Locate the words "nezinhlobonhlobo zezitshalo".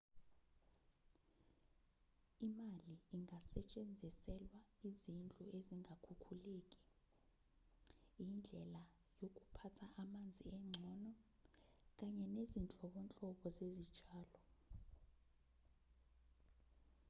12.35-14.39